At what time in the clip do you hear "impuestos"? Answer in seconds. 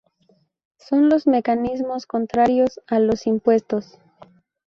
3.27-3.99